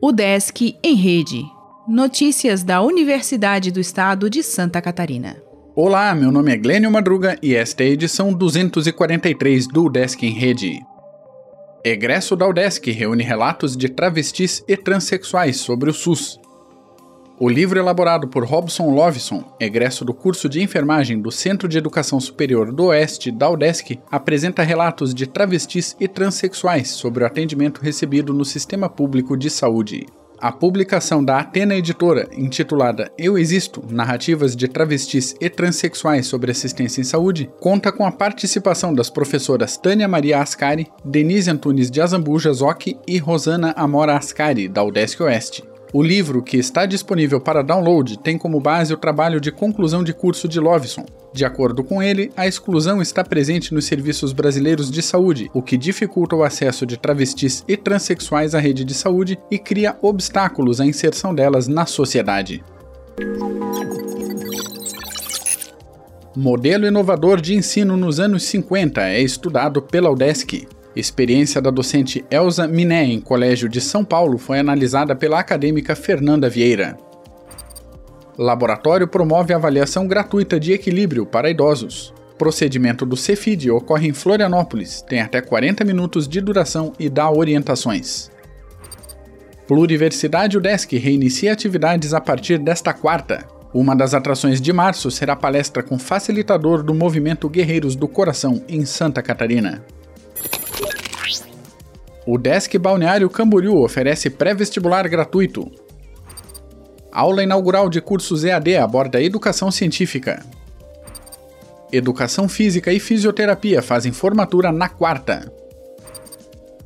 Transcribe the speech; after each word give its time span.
O 0.00 0.10
Desk 0.12 0.76
em 0.82 0.94
Rede. 0.94 1.44
Notícias 1.88 2.62
da 2.62 2.82
Universidade 2.82 3.70
do 3.70 3.80
Estado 3.80 4.28
de 4.28 4.42
Santa 4.42 4.82
Catarina. 4.82 5.36
Olá, 5.74 6.14
meu 6.14 6.30
nome 6.30 6.52
é 6.52 6.56
Glênio 6.56 6.90
Madruga 6.90 7.38
e 7.42 7.54
esta 7.54 7.82
é 7.82 7.86
a 7.86 7.90
edição 7.90 8.32
243 8.32 9.68
do 9.68 9.88
Desk 9.88 10.22
em 10.22 10.32
Rede. 10.32 10.80
Egresso 11.84 12.36
da 12.36 12.46
UDESC 12.46 12.90
reúne 12.90 13.24
relatos 13.24 13.76
de 13.76 13.88
travestis 13.88 14.62
e 14.68 14.76
transexuais 14.76 15.56
sobre 15.56 15.90
o 15.90 15.94
SUS. 15.94 16.38
O 17.38 17.48
livro 17.48 17.78
elaborado 17.78 18.28
por 18.28 18.44
Robson 18.44 18.94
Lovison, 18.94 19.42
egresso 19.58 20.04
do 20.04 20.14
curso 20.14 20.48
de 20.48 20.62
enfermagem 20.62 21.20
do 21.20 21.32
Centro 21.32 21.66
de 21.66 21.78
Educação 21.78 22.20
Superior 22.20 22.70
do 22.72 22.84
Oeste 22.86 23.32
da 23.32 23.50
UDESC, 23.50 23.98
apresenta 24.10 24.62
relatos 24.62 25.14
de 25.14 25.26
travestis 25.26 25.96
e 25.98 26.06
transexuais 26.06 26.90
sobre 26.90 27.24
o 27.24 27.26
atendimento 27.26 27.80
recebido 27.80 28.32
no 28.32 28.44
sistema 28.44 28.88
público 28.88 29.36
de 29.36 29.50
saúde. 29.50 30.06
A 30.38 30.52
publicação 30.52 31.24
da 31.24 31.38
Atena 31.38 31.74
Editora, 31.74 32.28
intitulada 32.36 33.10
Eu 33.16 33.38
Existo: 33.38 33.82
Narrativas 33.88 34.54
de 34.54 34.68
Travestis 34.68 35.34
e 35.40 35.48
Transsexuais 35.48 36.26
sobre 36.26 36.50
Assistência 36.50 37.00
em 37.00 37.04
Saúde, 37.04 37.50
conta 37.60 37.90
com 37.90 38.04
a 38.04 38.12
participação 38.12 38.92
das 38.92 39.08
professoras 39.08 39.76
Tânia 39.76 40.06
Maria 40.06 40.40
Ascari, 40.40 40.88
Denise 41.04 41.50
Antunes 41.50 41.90
de 41.90 42.00
Azambuja 42.00 42.52
Zoc 42.52 42.88
e 43.06 43.18
Rosana 43.18 43.72
Amora 43.76 44.16
Ascari, 44.16 44.68
da 44.68 44.82
UDESC 44.84 45.22
Oeste. 45.22 45.71
O 45.94 46.02
livro, 46.02 46.42
que 46.42 46.56
está 46.56 46.86
disponível 46.86 47.38
para 47.38 47.60
download, 47.60 48.18
tem 48.18 48.38
como 48.38 48.58
base 48.58 48.94
o 48.94 48.96
trabalho 48.96 49.38
de 49.38 49.52
conclusão 49.52 50.02
de 50.02 50.14
curso 50.14 50.48
de 50.48 50.58
Lovison. 50.58 51.04
De 51.34 51.44
acordo 51.44 51.84
com 51.84 52.02
ele, 52.02 52.32
a 52.34 52.46
exclusão 52.46 53.02
está 53.02 53.22
presente 53.22 53.74
nos 53.74 53.84
serviços 53.84 54.32
brasileiros 54.32 54.90
de 54.90 55.02
saúde, 55.02 55.50
o 55.52 55.60
que 55.60 55.76
dificulta 55.76 56.34
o 56.34 56.42
acesso 56.42 56.86
de 56.86 56.96
travestis 56.96 57.62
e 57.68 57.76
transexuais 57.76 58.54
à 58.54 58.58
rede 58.58 58.86
de 58.86 58.94
saúde 58.94 59.38
e 59.50 59.58
cria 59.58 59.94
obstáculos 60.00 60.80
à 60.80 60.86
inserção 60.86 61.34
delas 61.34 61.68
na 61.68 61.84
sociedade. 61.84 62.64
Modelo 66.34 66.86
inovador 66.86 67.38
de 67.38 67.54
ensino 67.54 67.98
nos 67.98 68.18
anos 68.18 68.44
50 68.44 69.02
é 69.02 69.20
estudado 69.20 69.82
pela 69.82 70.10
UDESC. 70.10 70.66
Experiência 70.94 71.60
da 71.60 71.70
docente 71.70 72.22
Elza 72.30 72.68
Miné 72.68 73.04
em 73.04 73.20
Colégio 73.20 73.66
de 73.68 73.80
São 73.80 74.04
Paulo 74.04 74.36
foi 74.36 74.58
analisada 74.58 75.16
pela 75.16 75.38
acadêmica 75.38 75.96
Fernanda 75.96 76.50
Vieira. 76.50 76.98
Laboratório 78.36 79.08
promove 79.08 79.54
avaliação 79.54 80.06
gratuita 80.06 80.60
de 80.60 80.72
equilíbrio 80.72 81.24
para 81.24 81.50
idosos. 81.50 82.12
Procedimento 82.36 83.06
do 83.06 83.16
Cefid 83.16 83.70
ocorre 83.70 84.08
em 84.08 84.12
Florianópolis, 84.12 85.00
tem 85.02 85.20
até 85.20 85.40
40 85.40 85.84
minutos 85.84 86.28
de 86.28 86.40
duração 86.40 86.92
e 86.98 87.08
dá 87.08 87.30
orientações. 87.30 88.30
Pluriversidade 89.66 90.58
UDESC 90.58 90.98
reinicia 90.98 91.52
atividades 91.52 92.12
a 92.12 92.20
partir 92.20 92.58
desta 92.58 92.92
quarta. 92.92 93.46
Uma 93.72 93.96
das 93.96 94.12
atrações 94.12 94.60
de 94.60 94.72
março 94.72 95.10
será 95.10 95.34
palestra 95.34 95.82
com 95.82 95.98
facilitador 95.98 96.82
do 96.82 96.92
movimento 96.92 97.48
Guerreiros 97.48 97.96
do 97.96 98.06
Coração 98.06 98.62
em 98.68 98.84
Santa 98.84 99.22
Catarina. 99.22 99.82
O 102.24 102.38
Desk 102.38 102.78
Balneário 102.78 103.28
Camboriú 103.28 103.82
oferece 103.82 104.30
pré-vestibular 104.30 105.08
gratuito. 105.08 105.70
Aula 107.10 107.42
inaugural 107.42 107.88
de 107.88 108.00
cursos 108.00 108.44
EAD 108.44 108.76
aborda 108.76 109.20
educação 109.20 109.70
científica. 109.70 110.44
Educação 111.92 112.48
física 112.48 112.92
e 112.92 113.00
fisioterapia 113.00 113.82
fazem 113.82 114.12
formatura 114.12 114.70
na 114.70 114.88
quarta. 114.88 115.52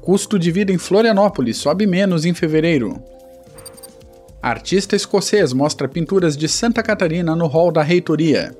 Custo 0.00 0.38
de 0.38 0.52
vida 0.52 0.72
em 0.72 0.78
Florianópolis 0.78 1.56
sobe 1.56 1.86
menos 1.86 2.24
em 2.24 2.32
fevereiro. 2.32 3.02
Artista 4.40 4.94
escocês 4.94 5.52
mostra 5.52 5.88
pinturas 5.88 6.36
de 6.36 6.48
Santa 6.48 6.82
Catarina 6.82 7.34
no 7.34 7.46
hall 7.46 7.72
da 7.72 7.82
reitoria. 7.82 8.56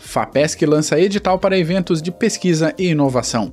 FAPESC 0.00 0.66
lança 0.66 0.98
edital 0.98 1.38
para 1.38 1.58
eventos 1.58 2.02
de 2.02 2.10
pesquisa 2.10 2.74
e 2.76 2.88
inovação. 2.88 3.52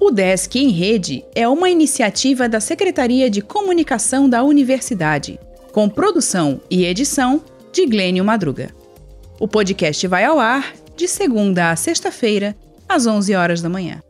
O 0.00 0.12
Desk 0.12 0.56
em 0.56 0.70
Rede 0.70 1.24
é 1.34 1.48
uma 1.48 1.68
iniciativa 1.68 2.48
da 2.48 2.60
Secretaria 2.60 3.28
de 3.28 3.42
Comunicação 3.42 4.28
da 4.28 4.44
Universidade, 4.44 5.40
com 5.72 5.88
produção 5.88 6.60
e 6.70 6.84
edição 6.84 7.42
de 7.72 7.84
Glênio 7.84 8.24
Madruga. 8.24 8.70
O 9.40 9.48
podcast 9.48 10.06
vai 10.06 10.24
ao 10.24 10.38
ar 10.38 10.72
de 10.96 11.08
segunda 11.08 11.72
a 11.72 11.76
sexta-feira, 11.76 12.56
às 12.88 13.08
11 13.08 13.34
horas 13.34 13.60
da 13.60 13.68
manhã. 13.68 14.00